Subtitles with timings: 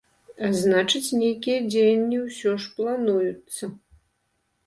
[0.47, 3.63] А значыць, нейкія дзеянні ўсё ж плануюцца.